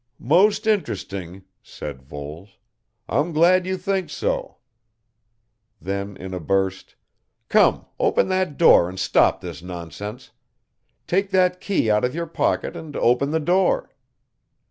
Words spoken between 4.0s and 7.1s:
so" Then in a burst,